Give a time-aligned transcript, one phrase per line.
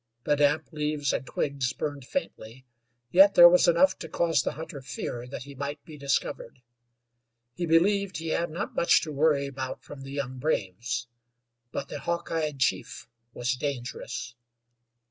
[0.23, 2.65] The damp leaves and twigs burned faintly,
[3.11, 6.63] yet there was enough to cause the hunter fear that he might be discovered.
[7.53, 11.05] He believed he had not much to worry about from the young braves,
[11.71, 14.33] but the hawk eyed chief was dangerous.